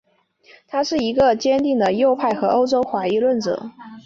[0.67, 3.69] 他是一个坚定的右派和欧洲怀疑论者。